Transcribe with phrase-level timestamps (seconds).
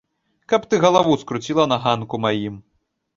[0.53, 2.57] Каб ты галаву скруціла на ганку маім!